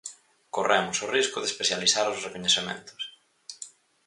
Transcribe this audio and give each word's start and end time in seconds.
Corremos 0.55 0.97
o 1.05 1.11
risco 1.15 1.37
de 1.39 1.49
especializar 1.51 2.05
os 2.13 2.21
recoñecementos. 2.25 3.01